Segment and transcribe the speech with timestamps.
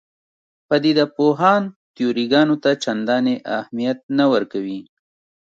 [0.67, 1.63] پدیده پوهان
[1.95, 4.81] تیوري ګانو ته چندانې اهمیت نه ورکوي.